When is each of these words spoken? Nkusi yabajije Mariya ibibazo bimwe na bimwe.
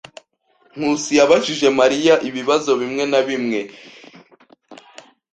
Nkusi 0.75 1.11
yabajije 1.19 1.67
Mariya 1.79 2.13
ibibazo 2.29 2.71
bimwe 2.81 3.03
na 3.11 3.21
bimwe. 3.27 3.61